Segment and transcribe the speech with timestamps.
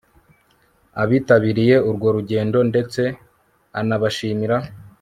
[1.01, 3.01] abitabiriye urwo rugendo ndetse
[3.79, 4.57] anabashimira